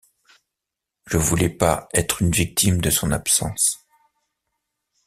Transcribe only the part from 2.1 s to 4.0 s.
une victime de son absence.